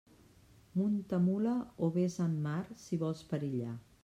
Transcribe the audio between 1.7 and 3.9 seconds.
o vés en mar si vols perillar.